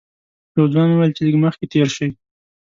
[0.55, 2.09] یوه ځوان وویل چې لږ مخکې تېر شئ.